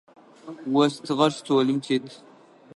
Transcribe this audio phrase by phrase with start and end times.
[0.83, 2.05] Остыгъэр столым тет.